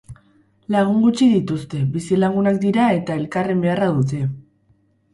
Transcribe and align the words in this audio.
Lagun 0.75 1.03
gutxi 1.03 1.27
dituzte, 1.33 1.83
bizilagunak 1.97 2.59
dira 2.67 2.91
eta 2.99 3.21
elkarren 3.23 3.65
beharra 3.69 3.95
dute. 4.03 4.29